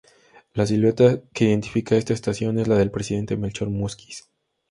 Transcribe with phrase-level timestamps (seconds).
[0.55, 4.27] La silueta que identifica a esta estación es la del presidente Melchor Múzquiz.